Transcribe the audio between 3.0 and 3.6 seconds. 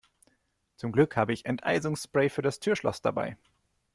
dabei.